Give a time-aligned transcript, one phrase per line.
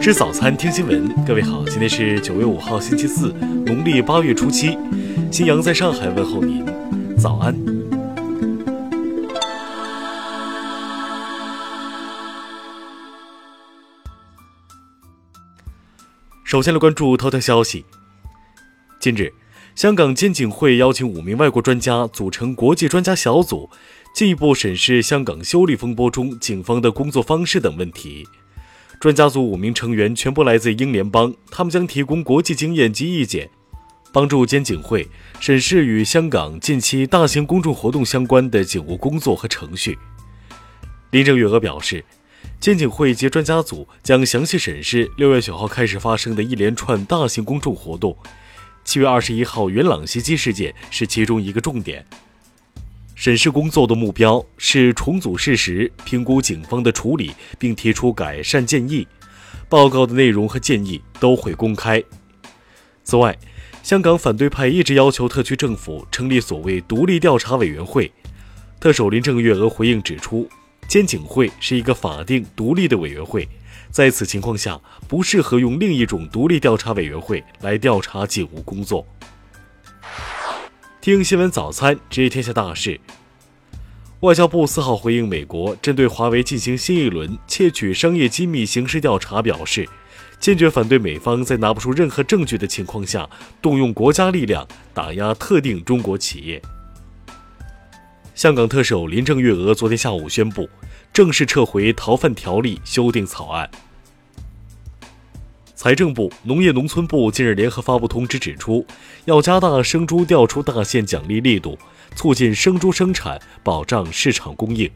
[0.00, 1.14] 吃早餐，听新闻。
[1.26, 3.34] 各位好，今天是九月五号，星期四，
[3.66, 4.78] 农历八月初七。
[5.30, 6.64] 新阳在上海问候您，
[7.18, 7.54] 早安。
[16.44, 17.84] 首先来关注头条消息。
[18.98, 19.30] 近日，
[19.74, 23.68] 香港监警会邀请五名外国专家组成国际专家小组，
[24.14, 28.26] 进一步审视香港修例风波中警方的工作方式等问题。
[29.00, 33.48] 专家组五名成员全部来自英联邦，他们将提供国际经验及意见，
[34.12, 35.08] 帮助监警会
[35.40, 39.98] 审视与香港近期大型公众活动相关的警务工作和程序。
[41.12, 42.04] 林郑月娥表示，
[42.60, 48.14] 监警会及专家组将详细审视六月九号开始发生的一连串大型公众活动，
[48.84, 52.04] 七月二十一号元朗袭击事件是其中一个重点。
[53.20, 59.06] 审视工作的目标是重组事实、评估警方的处理，并提出改善建议。
[59.68, 62.02] 报告的内容和建议都会公开。
[63.04, 63.38] 此外，
[63.82, 68.10] 香港反对派一直要求特区政府成立所谓独立调查委员会。
[68.80, 70.48] 特首林郑月娥回应指出，
[70.88, 73.46] 监警会是一个法定独立的委员会，
[73.90, 79.06] 在此情况下不适合用另一种独立调查委员会来调查警务工作。
[81.02, 83.00] 听新闻早餐知天下大事。
[84.20, 89.88] 外交部四号回应美国针对华为进行新一轮窃取商业机密刑事调查，表示
[90.38, 93.26] 坚决反对美方在拿不出任何证据的情况下
[93.62, 96.60] 动用国家力量打压特定中国企业。
[98.34, 100.68] 香港特首林郑月娥昨天下午宣布，
[101.14, 103.70] 正式撤回逃犯条例修订草案。
[105.82, 108.86] 财政部、农业农村部近日联合发布通知，指出
[109.24, 111.78] 要加大生猪调出大县奖励力度，
[112.14, 114.90] 促进生猪生产，保障市场供应。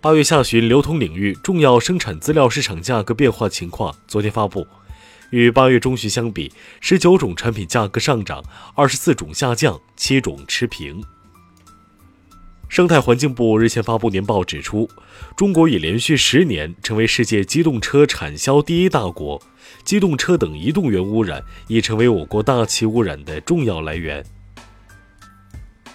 [0.00, 4.66] 八月下旬流通领域重要生产资料市场价格变化情况昨天发布，
[5.30, 8.42] 与八月中旬相比，十九种产品价格上涨，
[8.74, 11.00] 二十四种下降，七种持平。
[12.72, 14.88] 生态环境部日前发布年报指出，
[15.36, 19.38] 中国已连续十年成为世界机动车产销第一大国，
[19.84, 24.24] 机动车等移动源污染已成为我国大气污染的重要来源。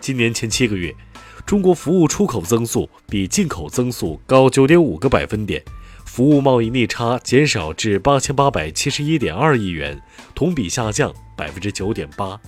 [0.00, 0.96] 今年前七个月，
[1.44, 5.62] 中国服务出口增速比进口增速高九点五个百分点，
[6.06, 10.00] 服务贸易逆差减少至八千八百七十一点二亿元，
[10.34, 12.40] 同比下降百分之九点八。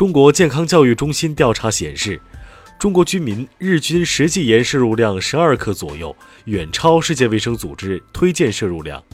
[0.00, 2.18] 中国健康教育中心调查显示，
[2.78, 6.16] 中国居民日均实际盐摄入量十二克左右，
[6.46, 9.04] 远超世界卫生组织推荐摄入量。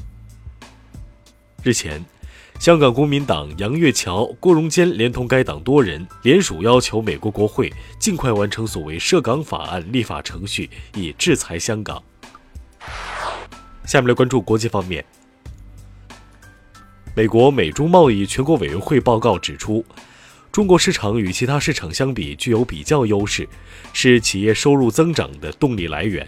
[1.64, 2.04] 日前，
[2.60, 12.00] 香港公民党杨岳桥、郭荣坚连同该党多人联署要求美国国会尽快完成所谓涉港法案立法程序，以制裁香港。
[13.84, 15.04] 下面来关注国际方面，
[17.16, 19.84] 美国美中贸易全国委员会报告指出。
[20.56, 23.46] 中国市场与其他市场相比具有比较优势，
[23.92, 26.26] 是企业收入增长的动力来源。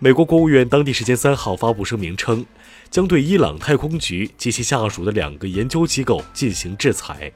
[0.00, 2.44] 美国国务院当地时间三号发布声明称，
[2.90, 7.30] 将对伊朗太空局及其下属的两个研究机构进行制裁。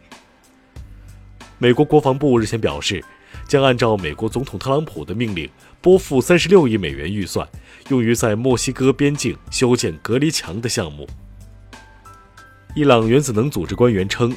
[1.57, 3.01] 美国国防部日前表示，
[3.47, 5.49] 将按照美国总统特朗普的命令，
[5.81, 7.49] 拨付三十六亿美元预算，
[7.91, 11.09] 用于在墨西哥边境修建隔离墙的项目。
[12.75, 14.37] 伊朗原子能组织官员称。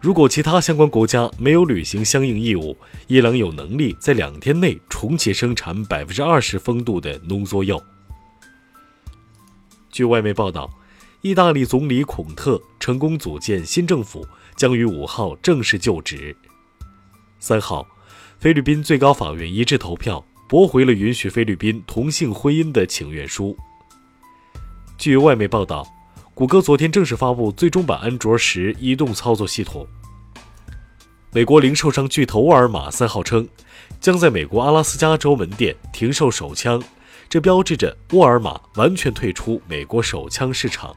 [0.00, 2.74] 如果其他相关国家没有履行相应义务，
[3.06, 7.78] 伊朗有能力在两天内重启生产百分之二十风度的浓缩铀。
[9.90, 10.70] 据外媒报道，
[11.20, 16.34] 意大利总理孔特成功组建新政府，将于五号正式就职。
[17.38, 17.86] 三号，
[18.38, 23.54] 菲律宾最高法院一致投票驳回了允许菲律宾同性婚姻的请愿书。
[24.96, 25.86] 据外媒报道。
[26.40, 29.86] 谷歌昨天正式发布最终版安卓十移动操作系统。
[31.32, 33.46] 美国零售商巨头沃尔玛三号称，
[34.00, 36.82] 将在美国阿拉斯加州门店停售手枪，
[37.28, 40.96] 这标志着沃尔玛完全退出美国手枪市场。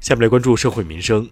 [0.00, 1.30] 下面来关注社会民生。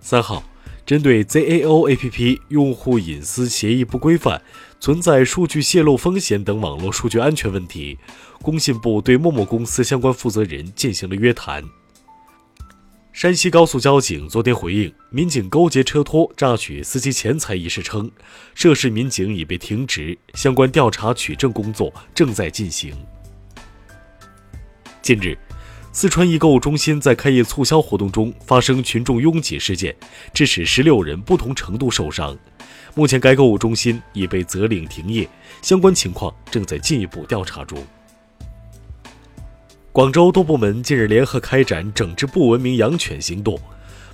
[0.00, 0.42] 三号，
[0.84, 4.42] 针对 ZAO APP 用户隐私协议不规范。
[4.80, 7.98] 存在数据泄露风险等网络数据安全问题，
[8.40, 11.62] 工信部对陌陌公司相关负责人进行了约谈。
[13.12, 18.10] 山西高速交警昨天回应民警勾结车托榨取司机钱财一事称，
[18.54, 22.94] 涉事民警已被停职，相关调查取证工作正在进行。
[25.02, 25.36] 近日，
[25.92, 29.94] 四川一购物中心在开业促销活动中发生群众拥挤事件，
[30.32, 32.36] 致使十六人不同程度受伤。
[32.94, 35.28] 目前该购物中心已被责令停业，
[35.62, 37.84] 相关情况正在进一步调查中。
[39.90, 43.58] 广州多部门近日联合开展整治不文明养犬行动，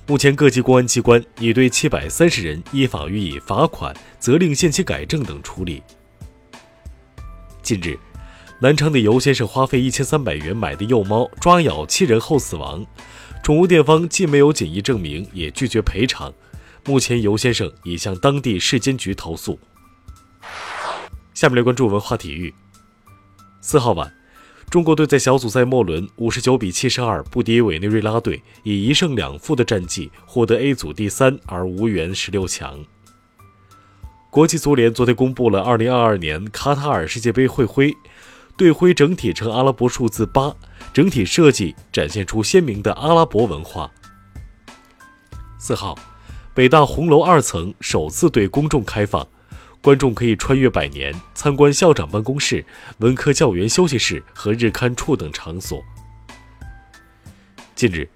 [0.07, 5.83] 目前各级公安机关已对七百三十人依法予以罚款、责令限期改正等处理。
[7.61, 7.99] 近日，
[8.59, 12.83] 南昌的尤先生花费一千三百元买的幼猫抓咬七人后死亡，
[13.43, 16.33] 宠物店方既没有检疫证明，也拒绝赔偿。
[16.83, 19.59] 目前，尤先生已向当地市监局投诉。
[21.35, 22.51] 下面来关注文化体育。
[23.61, 24.11] 四号晚。
[24.71, 32.83] 中国队在小组赛末轮五十九比七十二不敌委内瑞拉队，以一胜两负的战绩获得 A 组第三，而无缘十六强。
[34.29, 37.95] 国际足联昨天公布了二零二二年卡塔尔世界杯会徽，
[38.57, 40.51] 队徽整体呈阿拉伯数字八，
[40.91, 43.89] 整体设计展现出鲜明的阿拉伯文化。
[45.59, 45.95] 四号，
[46.55, 49.25] 北大红楼二层首次对公众开放。
[49.79, 52.65] 观众可以穿越百年，参观校长办公室、
[52.97, 55.79] 文科教员休息室和日刊处等场所。
[57.75, 58.09] 近日，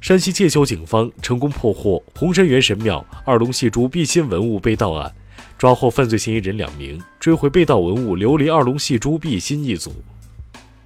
[0.00, 5.14] 山西介休警方成功破获红山元神庙二龙戏珠碧心文物被盗案，
[5.62, 9.92] 抓获犯罪嫌疑人两名，追回被盗文物琉璃二龙戏珠碧心一组。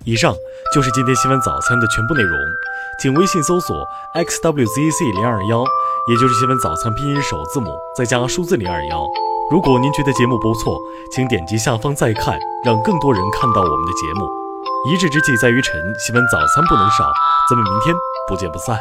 [0.04, 0.34] 以上
[0.74, 2.38] 就是今天新闻早餐的全部内容，
[3.00, 3.74] 请微信搜索
[4.14, 5.64] xwzc 零二幺，
[6.10, 9.02] 也就是新闻早餐拼音首字母再加数字零二幺。
[9.50, 10.78] 如果您觉得节目不错，
[11.10, 14.28] 请点击下方再看，让更多人看到我们的节目。
[14.90, 17.10] 一日之计在于晨，新闻早餐不能少，
[17.48, 17.96] 咱们明天
[18.28, 18.78] 不见不散。